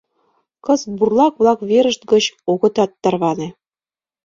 [0.65, 3.47] Кызыт бурлак-влак верышт гыч огытат тарване.